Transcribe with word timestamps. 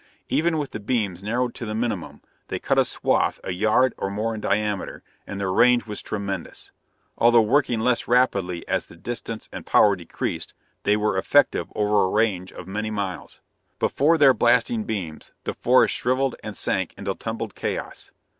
Even 0.29 0.57
with 0.57 0.71
the 0.71 0.79
beams 0.79 1.23
narrowed 1.23 1.53
to 1.53 1.63
the 1.63 1.75
minimum, 1.75 2.23
they 2.47 2.57
cut 2.57 2.79
a 2.79 2.85
swath 2.85 3.39
a 3.43 3.51
yard 3.53 3.93
or 3.99 4.09
more 4.09 4.33
in 4.33 4.41
diameter, 4.41 5.03
and 5.27 5.39
their 5.39 5.51
range 5.53 5.85
was 5.85 6.01
tremendous; 6.01 6.71
although 7.19 7.39
working 7.43 7.77
rather 7.77 7.85
less 7.85 8.07
rapidly 8.07 8.67
as 8.67 8.87
the 8.87 8.95
distance 8.97 9.47
and 9.51 9.63
power 9.67 9.95
decreased, 9.95 10.55
they 10.85 10.97
were 10.97 11.19
effective 11.19 11.71
over 11.75 12.03
a 12.05 12.09
range 12.09 12.51
of 12.51 12.65
many 12.67 12.89
miles. 12.89 13.41
Before 13.77 14.17
their 14.17 14.33
blasting 14.33 14.85
beams 14.85 15.33
the 15.43 15.53
forest 15.53 15.93
shriveled 15.93 16.35
and 16.43 16.57
sank 16.57 16.95
into 16.97 17.13
tumbled 17.13 17.53
chaos. 17.53 18.09